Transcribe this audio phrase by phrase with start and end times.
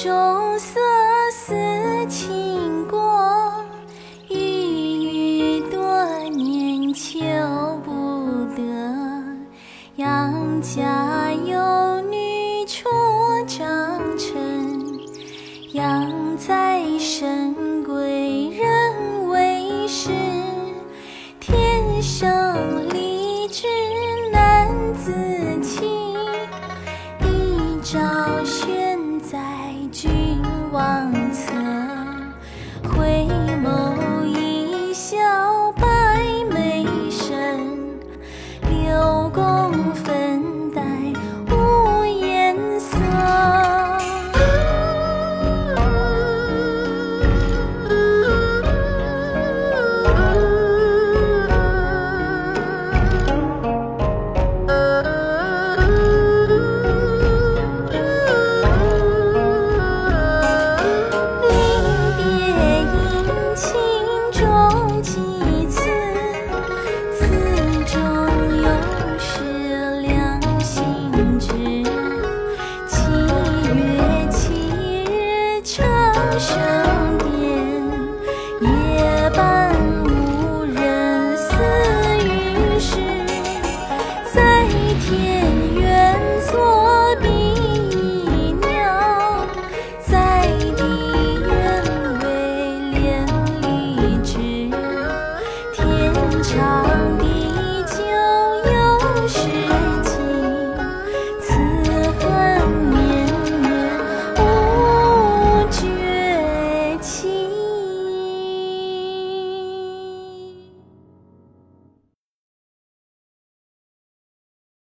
[0.00, 0.78] 中色
[1.32, 1.52] 似
[2.08, 3.64] 倾国，
[4.28, 7.18] 郁郁多年求
[7.84, 8.62] 不得。
[9.96, 12.88] 杨家有女初
[13.48, 14.36] 长成，
[15.72, 20.10] 养在深闺人未识。
[21.40, 22.87] 天生
[30.08, 31.52] 君王侧。
[32.82, 33.28] 回
[33.62, 35.16] 眸一笑
[35.76, 35.84] 百
[36.50, 37.28] 媚生，
[38.70, 40.08] 六宫粉